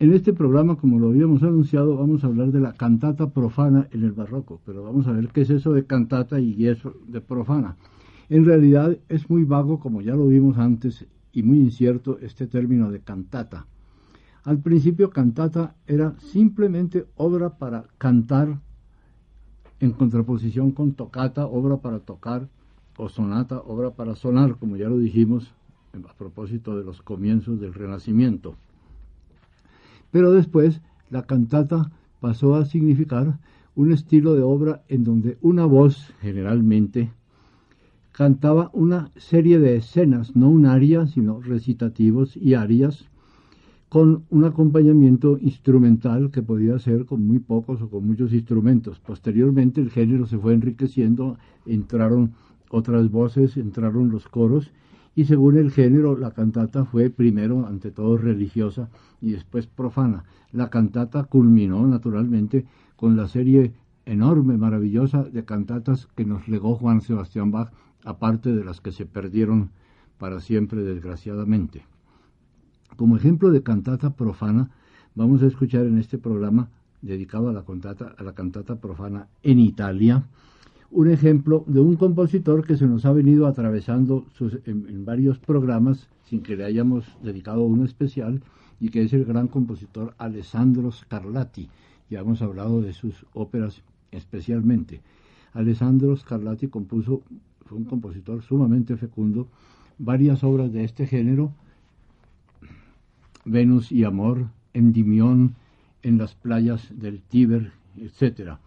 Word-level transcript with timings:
En 0.00 0.14
este 0.14 0.32
programa, 0.32 0.76
como 0.76 0.98
lo 0.98 1.08
habíamos 1.08 1.42
anunciado, 1.42 1.98
vamos 1.98 2.24
a 2.24 2.28
hablar 2.28 2.52
de 2.52 2.60
la 2.60 2.72
cantata 2.72 3.28
profana 3.28 3.86
en 3.90 4.02
el 4.02 4.12
barroco, 4.12 4.58
pero 4.64 4.82
vamos 4.82 5.06
a 5.06 5.12
ver 5.12 5.28
qué 5.28 5.42
es 5.42 5.50
eso 5.50 5.74
de 5.74 5.84
cantata 5.84 6.40
y 6.40 6.68
eso 6.68 6.94
de 7.06 7.20
profana. 7.20 7.76
En 8.30 8.46
realidad 8.46 8.96
es 9.10 9.28
muy 9.28 9.44
vago, 9.44 9.78
como 9.78 10.00
ya 10.00 10.14
lo 10.14 10.26
vimos 10.26 10.56
antes, 10.56 11.04
y 11.34 11.42
muy 11.42 11.58
incierto 11.58 12.18
este 12.22 12.46
término 12.46 12.90
de 12.90 13.00
cantata. 13.00 13.66
Al 14.42 14.60
principio 14.60 15.10
cantata 15.10 15.76
era 15.86 16.18
simplemente 16.18 17.04
obra 17.16 17.58
para 17.58 17.84
cantar 17.98 18.58
en 19.80 19.90
contraposición 19.90 20.70
con 20.70 20.92
tocata, 20.92 21.46
obra 21.46 21.76
para 21.76 21.98
tocar, 21.98 22.48
o 22.96 23.10
sonata, 23.10 23.60
obra 23.60 23.90
para 23.90 24.14
sonar, 24.14 24.56
como 24.56 24.78
ya 24.78 24.88
lo 24.88 24.96
dijimos 24.96 25.52
a 25.92 26.14
propósito 26.14 26.74
de 26.74 26.84
los 26.84 27.02
comienzos 27.02 27.60
del 27.60 27.74
Renacimiento. 27.74 28.56
Pero 30.10 30.32
después 30.32 30.80
la 31.10 31.22
cantata 31.22 31.90
pasó 32.20 32.54
a 32.54 32.64
significar 32.64 33.38
un 33.74 33.92
estilo 33.92 34.34
de 34.34 34.42
obra 34.42 34.82
en 34.88 35.04
donde 35.04 35.38
una 35.40 35.64
voz, 35.64 36.12
generalmente, 36.20 37.10
cantaba 38.12 38.70
una 38.72 39.10
serie 39.16 39.58
de 39.58 39.76
escenas, 39.76 40.36
no 40.36 40.50
un 40.50 40.66
aria, 40.66 41.06
sino 41.06 41.40
recitativos 41.40 42.36
y 42.36 42.54
arias, 42.54 43.08
con 43.88 44.24
un 44.30 44.44
acompañamiento 44.44 45.38
instrumental 45.40 46.30
que 46.30 46.42
podía 46.42 46.78
ser 46.78 47.06
con 47.06 47.26
muy 47.26 47.40
pocos 47.40 47.82
o 47.82 47.90
con 47.90 48.06
muchos 48.06 48.32
instrumentos. 48.32 49.00
Posteriormente 49.00 49.80
el 49.80 49.90
género 49.90 50.26
se 50.26 50.38
fue 50.38 50.54
enriqueciendo, 50.54 51.38
entraron 51.66 52.32
otras 52.70 53.10
voces, 53.10 53.56
entraron 53.56 54.10
los 54.10 54.28
coros 54.28 54.70
y 55.14 55.24
según 55.24 55.56
el 55.56 55.70
género 55.70 56.16
la 56.16 56.30
cantata 56.30 56.84
fue 56.84 57.10
primero 57.10 57.66
ante 57.66 57.90
todo 57.90 58.16
religiosa 58.16 58.88
y 59.20 59.32
después 59.32 59.66
profana. 59.66 60.24
La 60.52 60.70
cantata 60.70 61.24
culminó 61.24 61.86
naturalmente 61.86 62.66
con 62.96 63.16
la 63.16 63.28
serie 63.28 63.72
enorme, 64.06 64.56
maravillosa 64.56 65.24
de 65.24 65.44
cantatas 65.44 66.08
que 66.16 66.24
nos 66.24 66.48
legó 66.48 66.74
Juan 66.74 67.00
Sebastián 67.00 67.50
Bach, 67.50 67.72
aparte 68.04 68.54
de 68.54 68.64
las 68.64 68.80
que 68.80 68.92
se 68.92 69.06
perdieron 69.06 69.70
para 70.18 70.40
siempre 70.40 70.82
desgraciadamente. 70.82 71.84
Como 72.96 73.16
ejemplo 73.16 73.50
de 73.50 73.62
cantata 73.62 74.10
profana, 74.10 74.70
vamos 75.14 75.42
a 75.42 75.46
escuchar 75.46 75.86
en 75.86 75.98
este 75.98 76.18
programa 76.18 76.68
dedicado 77.02 77.48
a 77.48 77.52
la 77.52 77.64
cantata, 77.64 78.14
a 78.16 78.22
la 78.22 78.34
cantata 78.34 78.76
profana 78.76 79.28
en 79.42 79.58
Italia, 79.58 80.24
un 80.90 81.08
ejemplo 81.08 81.64
de 81.66 81.80
un 81.80 81.96
compositor 81.96 82.66
que 82.66 82.76
se 82.76 82.86
nos 82.86 83.04
ha 83.04 83.12
venido 83.12 83.46
atravesando 83.46 84.26
en, 84.66 85.04
varios 85.04 85.38
programas 85.38 86.08
sin 86.24 86.42
que 86.42 86.56
le 86.56 86.64
hayamos 86.64 87.04
dedicado 87.22 87.62
uno 87.62 87.84
especial 87.84 88.42
y 88.80 88.88
que 88.88 89.02
es 89.02 89.12
el 89.12 89.24
gran 89.24 89.48
compositor 89.48 90.14
Alessandro 90.18 90.90
Scarlatti. 90.90 91.68
Ya 92.08 92.20
hemos 92.20 92.42
hablado 92.42 92.82
de 92.82 92.92
sus 92.92 93.24
óperas 93.34 93.82
especialmente. 94.10 95.00
Alessandro 95.52 96.16
Scarlatti 96.16 96.68
compuso, 96.68 97.22
fue 97.66 97.78
un 97.78 97.84
compositor 97.84 98.42
sumamente 98.42 98.96
fecundo, 98.96 99.46
varias 99.98 100.42
obras 100.42 100.72
de 100.72 100.84
este 100.84 101.06
género, 101.06 101.52
Venus 103.44 103.92
y 103.92 104.04
Amor, 104.04 104.48
Endimión, 104.74 105.54
en 106.02 106.18
las 106.18 106.34
playas 106.34 106.88
del 106.98 107.20
Tíber, 107.20 107.72
etcétera 107.96 108.58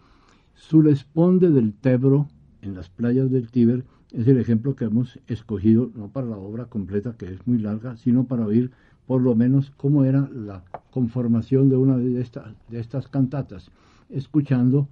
Sulesponde 0.68 1.50
del 1.50 1.74
Tebro, 1.74 2.26
en 2.62 2.74
las 2.74 2.88
playas 2.88 3.30
del 3.30 3.50
Tíber, 3.50 3.84
es 4.12 4.26
el 4.26 4.38
ejemplo 4.38 4.74
que 4.74 4.86
hemos 4.86 5.20
escogido, 5.26 5.90
no 5.94 6.08
para 6.08 6.26
la 6.26 6.38
obra 6.38 6.64
completa, 6.64 7.16
que 7.18 7.26
es 7.26 7.46
muy 7.46 7.58
larga, 7.58 7.98
sino 7.98 8.24
para 8.24 8.46
oír 8.46 8.70
por 9.06 9.20
lo 9.20 9.34
menos 9.34 9.72
cómo 9.76 10.04
era 10.04 10.26
la 10.32 10.64
conformación 10.90 11.68
de 11.68 11.76
una 11.76 11.98
de 11.98 12.18
estas, 12.18 12.54
de 12.70 12.80
estas 12.80 13.08
cantatas, 13.08 13.70
escuchando 14.08 14.88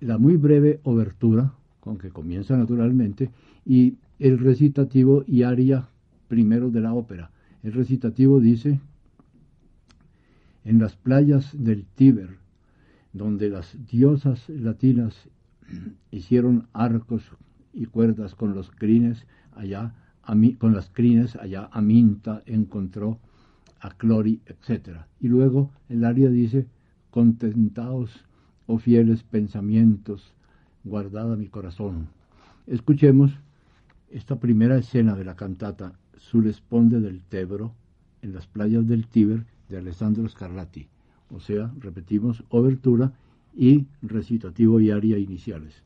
la 0.00 0.18
muy 0.18 0.36
breve 0.36 0.80
obertura, 0.82 1.54
con 1.80 1.96
que 1.96 2.10
comienza 2.10 2.54
naturalmente, 2.58 3.30
y 3.64 3.96
el 4.18 4.38
recitativo 4.38 5.24
y 5.26 5.44
aria 5.44 5.88
primero 6.28 6.70
de 6.70 6.82
la 6.82 6.92
ópera. 6.92 7.30
El 7.62 7.72
recitativo 7.72 8.38
dice, 8.38 8.80
en 10.62 10.78
las 10.78 10.94
playas 10.94 11.54
del 11.56 11.86
Tíber, 11.86 12.36
donde 13.16 13.48
las 13.48 13.76
diosas 13.86 14.48
latinas 14.48 15.28
hicieron 16.10 16.68
arcos 16.72 17.22
y 17.72 17.86
cuerdas 17.86 18.34
con 18.34 18.54
los 18.54 18.70
crines, 18.70 19.26
allá 19.54 19.94
con 20.58 20.74
las 20.74 20.90
crines, 20.90 21.36
allá 21.36 21.68
Aminta 21.72 22.42
encontró 22.46 23.18
a 23.80 23.90
Clori, 23.90 24.40
etc. 24.46 25.00
Y 25.20 25.28
luego 25.28 25.70
el 25.88 26.04
aria 26.04 26.28
dice, 26.28 26.66
contentaos, 27.10 28.24
oh 28.66 28.78
fieles 28.78 29.22
pensamientos, 29.22 30.34
guardada 30.84 31.36
mi 31.36 31.46
corazón. 31.46 32.08
Escuchemos 32.66 33.32
esta 34.10 34.38
primera 34.40 34.76
escena 34.76 35.14
de 35.14 35.24
la 35.24 35.36
cantata 35.36 35.92
Suresponde 36.16 37.00
del 37.00 37.22
Tebro 37.22 37.72
en 38.20 38.34
las 38.34 38.46
playas 38.46 38.86
del 38.86 39.06
Tíber 39.06 39.46
de 39.68 39.78
Alessandro 39.78 40.28
Scarlatti 40.28 40.88
o 41.34 41.40
sea, 41.40 41.72
repetimos, 41.78 42.44
obertura 42.50 43.12
y 43.56 43.86
recitativo 44.02 44.80
y 44.80 44.90
aria 44.90 45.18
iniciales. 45.18 45.82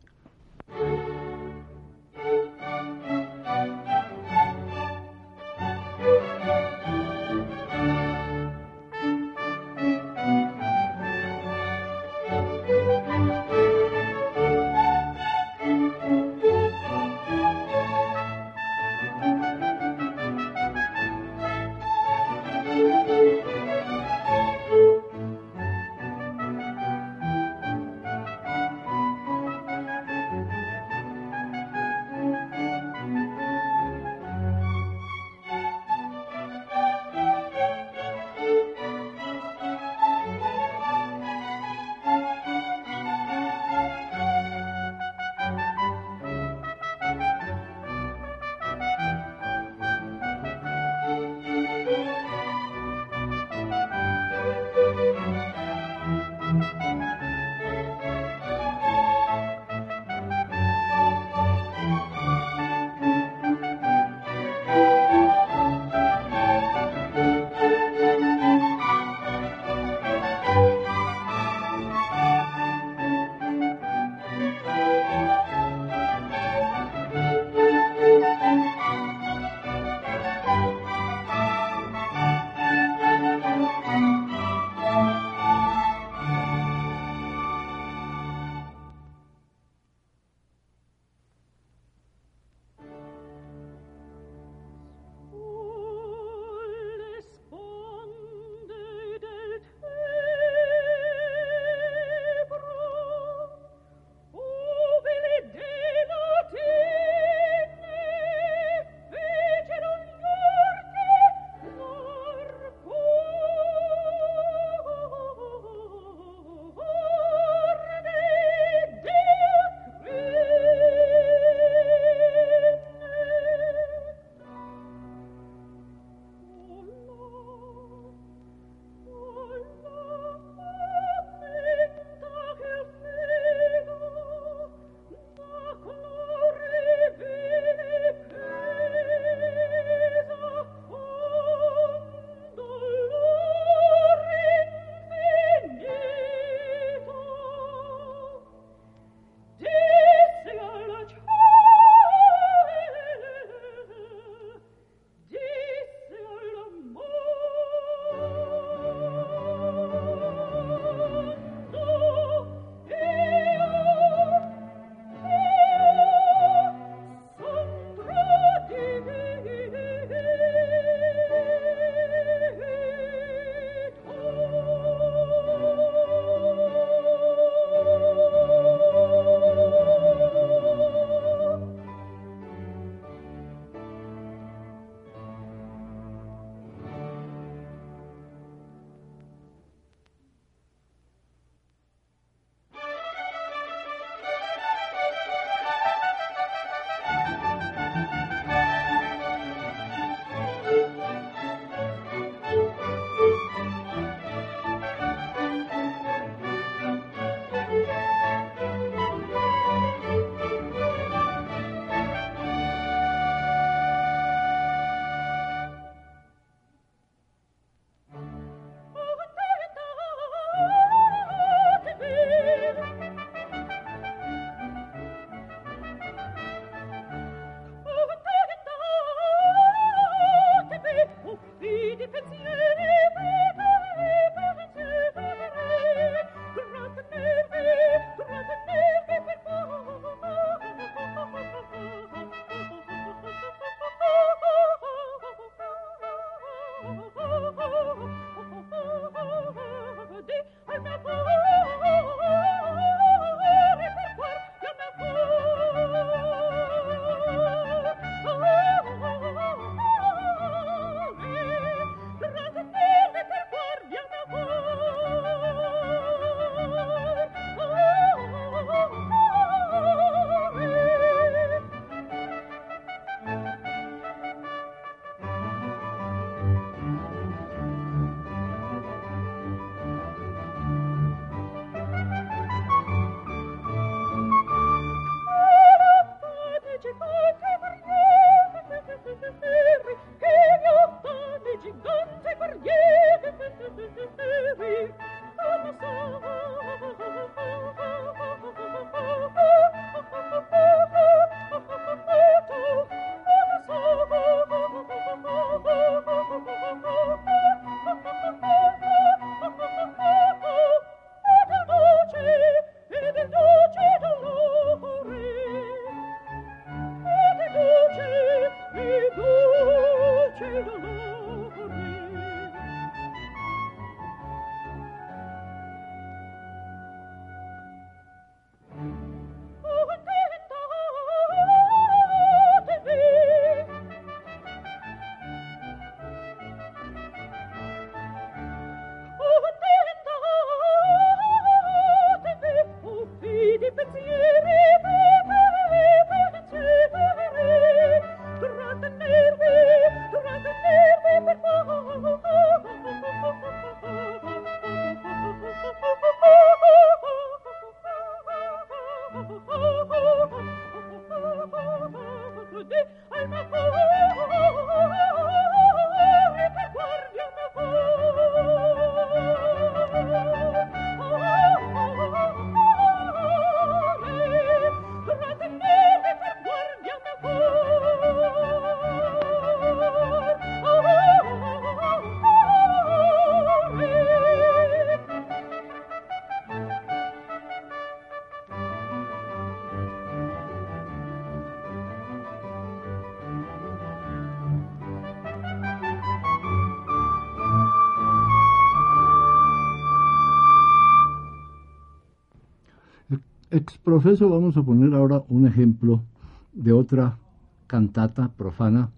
Profeso, 403.83 404.29
vamos 404.29 404.57
a 404.57 404.63
poner 404.63 404.95
ahora 404.95 405.25
un 405.29 405.45
ejemplo 405.45 406.05
de 406.53 406.73
otra 406.73 407.19
cantata 407.67 408.29
profana 408.29 408.91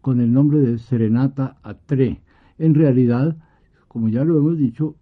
con 0.00 0.20
el 0.20 0.32
nombre 0.32 0.60
de 0.60 0.78
Serenata 0.78 1.56
a 1.64 1.74
Tre. 1.74 2.20
En 2.58 2.74
realidad, 2.76 3.36
como 3.88 4.08
ya 4.08 4.24
lo 4.24 4.38
hemos 4.38 4.56
dicho, 4.56 4.94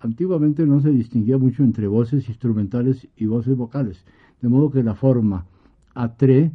antiguamente 0.00 0.66
no 0.66 0.80
se 0.80 0.90
distinguía 0.90 1.38
mucho 1.38 1.62
entre 1.62 1.86
voces 1.86 2.28
instrumentales 2.28 3.06
y 3.16 3.26
voces 3.26 3.56
vocales, 3.56 4.04
de 4.42 4.48
modo 4.48 4.72
que 4.72 4.82
la 4.82 4.96
forma 4.96 5.46
a 5.94 6.16
tre 6.16 6.50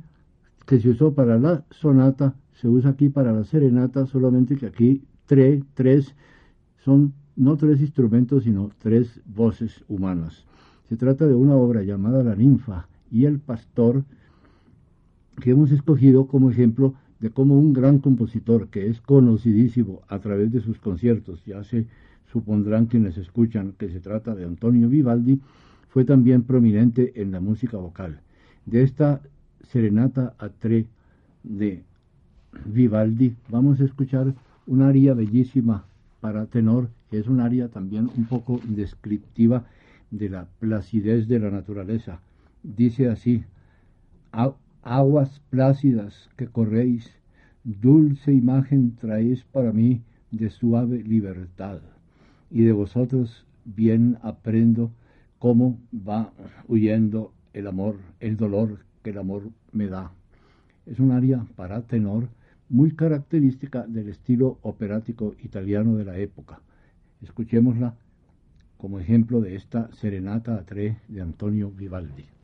que 0.65 0.81
se 0.81 0.89
usó 0.89 1.13
para 1.13 1.39
la 1.39 1.63
sonata 1.69 2.35
se 2.55 2.67
usa 2.67 2.89
aquí 2.89 3.07
para 3.07 3.31
la 3.31 3.45
serenata, 3.45 4.05
solamente 4.05 4.57
que 4.57 4.65
aquí 4.65 5.03
tre, 5.27 5.63
tres 5.75 6.13
son 6.83 7.13
no 7.37 7.55
tres 7.55 7.79
instrumentos, 7.79 8.43
sino 8.43 8.69
tres 8.79 9.21
voces 9.25 9.85
humanas. 9.87 10.48
Se 10.89 10.97
trata 10.97 11.27
de 11.27 11.35
una 11.35 11.55
obra 11.55 11.83
llamada 11.83 12.23
La 12.23 12.35
ninfa 12.35 12.87
y 13.11 13.25
el 13.25 13.37
pastor 13.37 14.03
que 15.39 15.51
hemos 15.51 15.71
escogido 15.71 16.25
como 16.25 16.49
ejemplo 16.49 16.95
de 17.19 17.29
cómo 17.29 17.59
un 17.59 17.73
gran 17.73 17.99
compositor 17.99 18.69
que 18.69 18.87
es 18.87 18.99
conocidísimo 18.99 20.01
a 20.07 20.17
través 20.17 20.51
de 20.51 20.61
sus 20.61 20.79
conciertos, 20.79 21.45
ya 21.45 21.63
se 21.63 21.85
supondrán 22.31 22.87
quienes 22.87 23.17
escuchan 23.17 23.73
que 23.77 23.89
se 23.89 23.99
trata 23.99 24.33
de 24.33 24.45
Antonio 24.45 24.89
Vivaldi, 24.89 25.39
fue 25.89 26.05
también 26.05 26.41
prominente 26.41 27.21
en 27.21 27.31
la 27.31 27.39
música 27.39 27.77
vocal. 27.77 28.21
De 28.65 28.81
esta 28.81 29.21
serenata 29.71 30.33
a 30.39 30.49
tre 30.49 30.87
de 31.43 31.83
Vivaldi 32.65 33.35
vamos 33.49 33.79
a 33.79 33.83
escuchar 33.83 34.33
una 34.65 34.87
aria 34.87 35.13
bellísima 35.13 35.85
para 36.19 36.47
tenor, 36.47 36.89
que 37.11 37.19
es 37.19 37.27
un 37.27 37.41
aria 37.41 37.67
también 37.67 38.09
un 38.17 38.25
poco 38.25 38.59
descriptiva 38.67 39.65
de 40.11 40.29
la 40.29 40.47
placidez 40.59 41.27
de 41.27 41.39
la 41.39 41.51
naturaleza. 41.51 42.21
Dice 42.63 43.07
así, 43.09 43.43
aguas 44.83 45.41
plácidas 45.49 46.29
que 46.35 46.47
corréis, 46.47 47.11
dulce 47.63 48.33
imagen 48.33 48.95
traéis 48.95 49.43
para 49.45 49.71
mí 49.71 50.01
de 50.31 50.49
suave 50.49 51.03
libertad, 51.03 51.79
y 52.51 52.63
de 52.63 52.71
vosotros 52.71 53.45
bien 53.65 54.17
aprendo 54.21 54.91
cómo 55.37 55.79
va 55.93 56.33
huyendo 56.67 57.33
el 57.53 57.67
amor, 57.67 57.97
el 58.19 58.37
dolor 58.37 58.79
que 59.03 59.11
el 59.11 59.17
amor 59.17 59.49
me 59.71 59.87
da. 59.87 60.11
Es 60.85 60.99
un 60.99 61.11
aria 61.11 61.45
para 61.55 61.81
tenor 61.81 62.29
muy 62.67 62.91
característica 62.91 63.85
del 63.87 64.09
estilo 64.09 64.59
operático 64.61 65.35
italiano 65.43 65.95
de 65.95 66.05
la 66.05 66.17
época. 66.17 66.61
Escuchémosla 67.21 67.95
como 68.79 68.97
ejemplo 68.97 69.41
de 69.41 69.55
esta 69.57 69.91
Serenata 69.91 70.55
a 70.55 70.65
tres 70.65 70.95
de 71.09 71.19
Antonio 71.19 71.69
Vivaldi. 71.69 72.38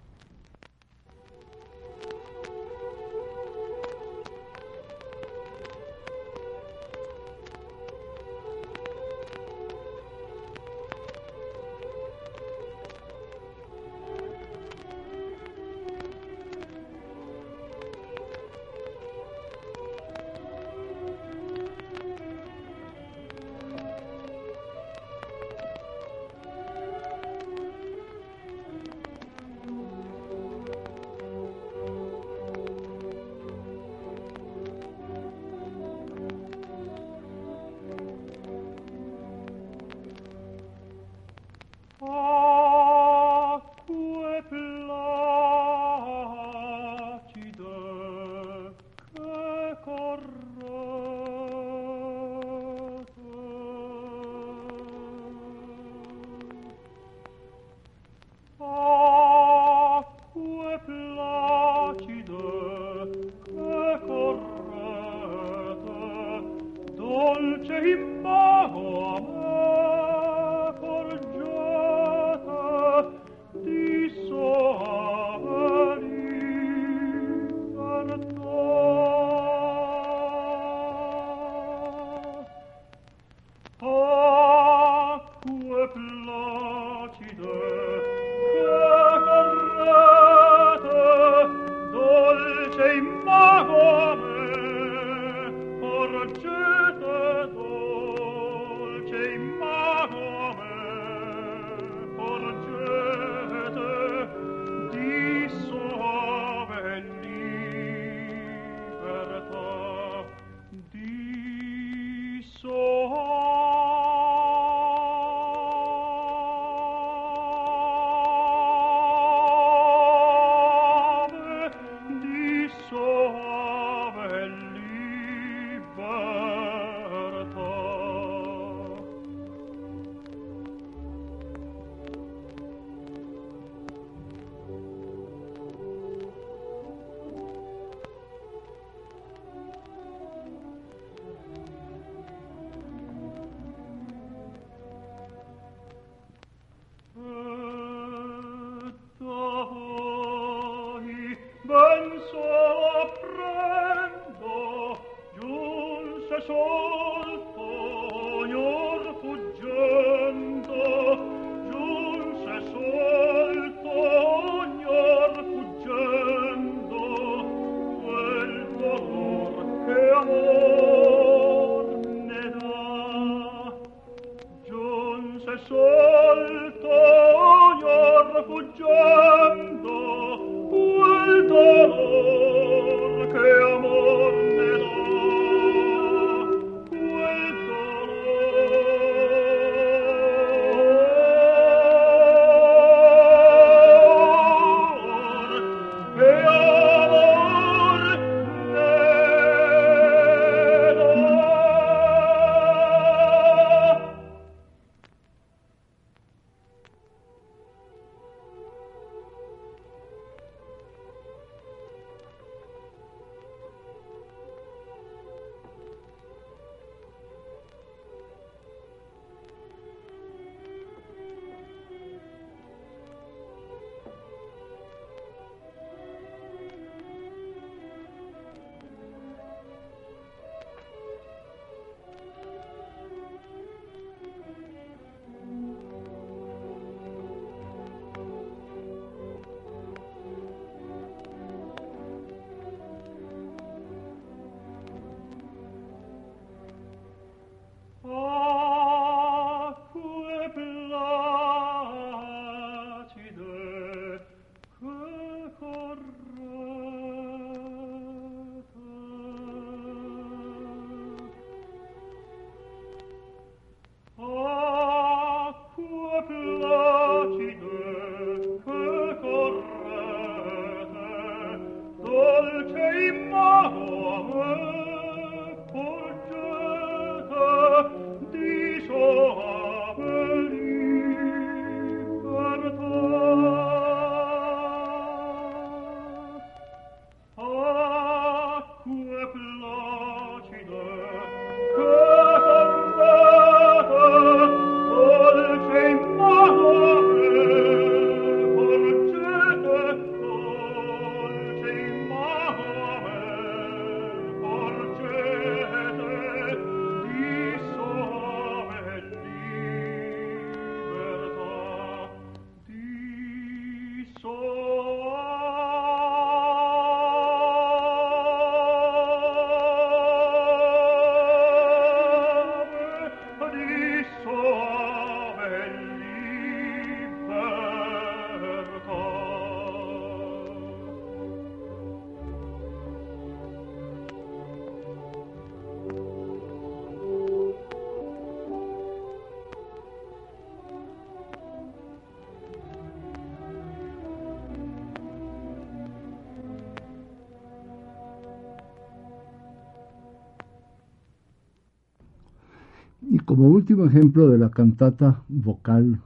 Como 353.26 353.50
último 353.50 353.86
ejemplo 353.86 354.30
de 354.30 354.40
la 354.40 354.50
cantata 354.50 355.22
vocal 355.28 356.00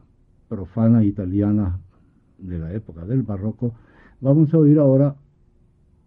profana 0.50 1.04
italiana 1.04 1.80
de 2.38 2.60
la 2.60 2.74
época 2.74 3.06
del 3.06 3.24
barroco, 3.24 3.74
vamos 4.20 4.54
a 4.54 4.58
oír 4.58 4.80
ahora 4.80 5.16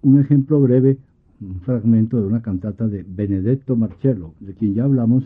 un 0.02 0.20
ejemplo 0.20 0.60
breve, 0.60 0.98
un 1.40 1.60
fragmento 1.60 2.20
de 2.20 2.26
una 2.26 2.42
cantata 2.42 2.88
de 2.88 3.06
Benedetto 3.08 3.74
Marcello, 3.74 4.34
de 4.40 4.52
quien 4.52 4.74
ya 4.74 4.84
hablamos 4.84 5.24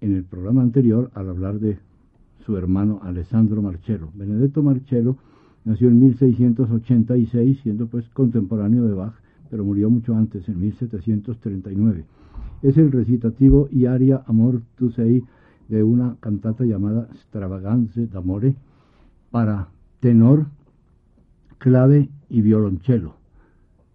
en 0.00 0.16
el 0.16 0.24
programa 0.24 0.62
anterior 0.62 1.12
al 1.14 1.28
hablar 1.28 1.60
de 1.60 1.78
su 2.44 2.56
hermano 2.56 2.98
Alessandro 3.04 3.62
Marcello. 3.62 4.10
Benedetto 4.14 4.62
Marcello 4.62 5.16
nació 5.64 5.88
en 5.88 6.00
1686, 6.00 7.60
siendo 7.62 7.86
pues 7.86 8.08
contemporáneo 8.08 8.84
de 8.88 8.94
Bach, 8.94 9.14
pero 9.50 9.64
murió 9.64 9.88
mucho 9.88 10.16
antes, 10.16 10.48
en 10.48 10.60
1739 10.60 12.04
es 12.62 12.76
el 12.76 12.90
recitativo 12.90 13.68
y 13.70 13.86
aria 13.86 14.22
Amor 14.26 14.62
tu 14.76 14.90
sei 14.90 15.24
de 15.68 15.82
una 15.82 16.16
cantata 16.20 16.64
llamada 16.64 17.08
Stravagance 17.14 18.06
d'Amore 18.06 18.54
para 19.30 19.68
tenor, 20.00 20.46
clave 21.58 22.08
y 22.28 22.40
violonchelo. 22.40 23.14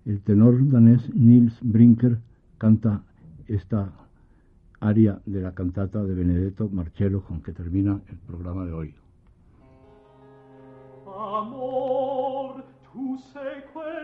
El 0.06 0.22
tenor 0.22 0.70
danés 0.70 1.14
Nils 1.16 1.58
Brinker 1.62 2.20
canta 2.58 3.04
esta 3.48 3.92
aria 4.80 5.20
de 5.26 5.42
la 5.42 5.54
cantata 5.54 6.04
de 6.04 6.14
Benedetto 6.14 6.70
Marcello 6.70 7.24
con 7.24 7.42
que 7.42 7.54
termina 7.54 8.00
el 8.10 8.18
programa 8.18 8.66
de 8.66 8.74
hoy. 8.74 8.96
Amor, 11.06 12.64
tu 12.92 13.18
sei 13.18 13.64
con 13.74 14.04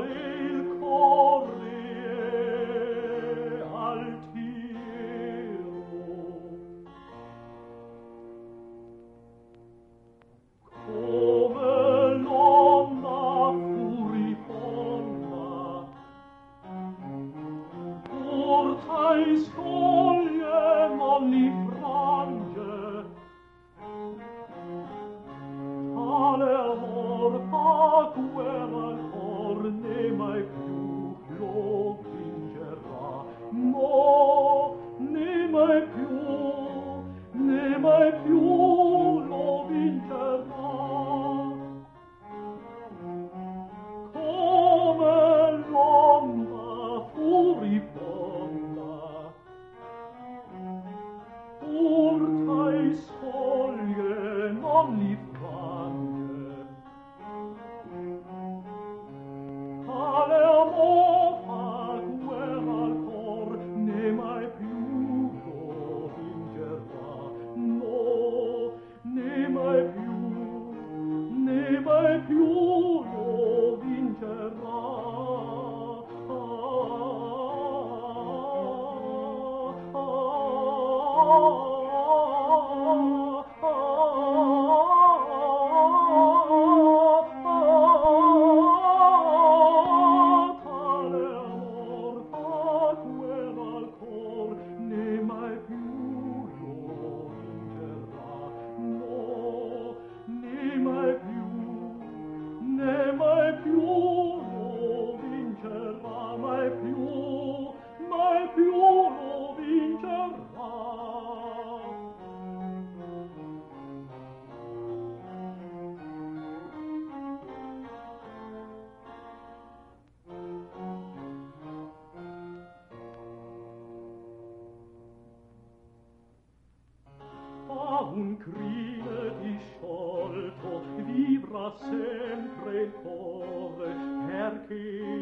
sempre 132.11 132.81
il 132.81 132.91
cuore 133.01 133.93
perché 134.27 135.20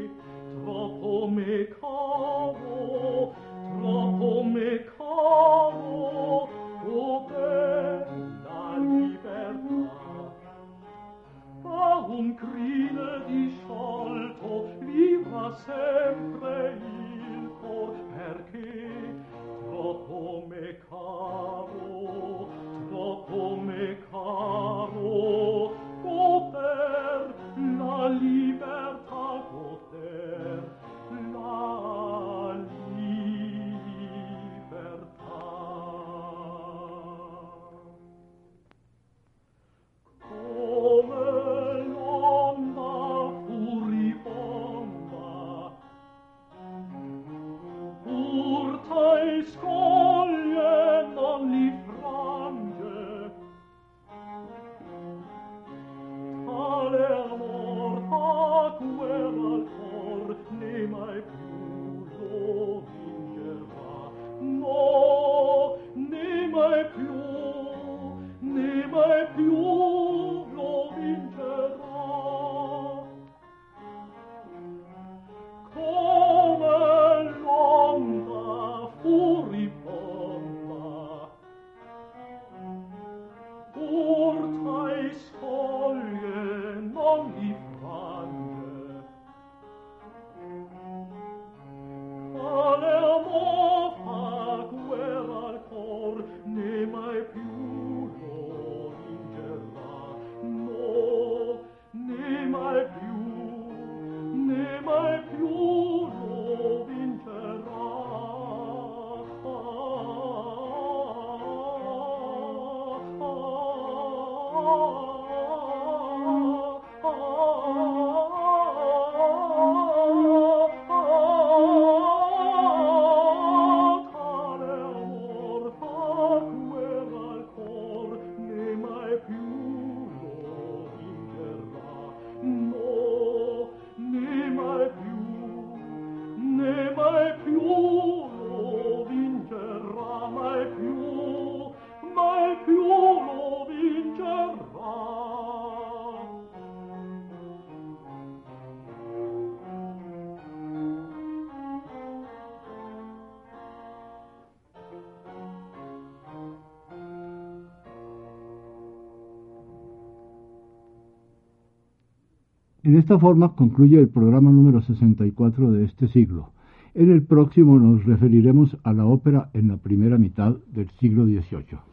En 162.90 162.98
esta 162.98 163.20
forma 163.20 163.54
concluye 163.54 164.00
el 164.00 164.10
programa 164.10 164.50
número 164.50 164.82
64 164.82 165.72
de 165.74 165.86
este 165.86 166.08
siglo. 166.08 166.54
En 166.96 167.12
el 167.12 167.22
próximo 167.22 167.78
nos 167.78 168.04
referiremos 168.04 168.76
a 168.84 168.94
la 168.94 169.06
ópera 169.06 169.52
en 169.54 169.68
la 169.68 169.78
primera 169.78 170.18
mitad 170.18 170.56
del 170.74 170.90
siglo 171.00 171.26
XVIII. 171.26 171.89